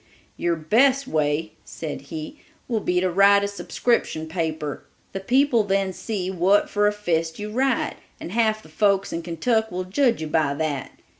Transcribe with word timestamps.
"Your 0.35 0.55
best 0.55 1.07
way," 1.07 1.53
said 1.63 2.01
he, 2.09 2.39
"will 2.67 2.79
be 2.79 2.99
to 3.01 3.11
write 3.11 3.43
a 3.43 3.47
subscription 3.47 4.25
paper. 4.25 4.83
The 5.11 5.19
people 5.19 5.63
then 5.63 5.93
see 5.93 6.31
what 6.31 6.71
for 6.71 6.87
a 6.87 6.91
fist 6.91 7.37
you 7.37 7.51
write, 7.51 7.97
and 8.19 8.31
half 8.31 8.63
the 8.63 8.69
folks 8.69 9.13
in 9.13 9.21
Kentuck 9.21 9.71
will 9.71 9.83
judge 9.83 10.19
you 10.19 10.27
by 10.27 10.55
that. 10.55 10.93